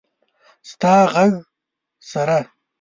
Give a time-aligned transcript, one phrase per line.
[0.69, 1.33] ستا د ږغ
[2.11, 2.37] سره…